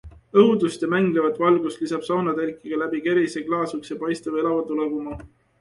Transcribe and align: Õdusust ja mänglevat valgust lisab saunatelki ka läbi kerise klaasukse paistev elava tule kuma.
Õdusust 0.43 0.85
ja 0.85 0.87
mänglevat 0.93 1.37
valgust 1.43 1.83
lisab 1.85 2.07
saunatelki 2.09 2.73
ka 2.73 2.81
läbi 2.85 3.03
kerise 3.09 3.47
klaasukse 3.51 3.99
paistev 4.07 4.41
elava 4.45 4.65
tule 4.73 4.93
kuma. 4.97 5.19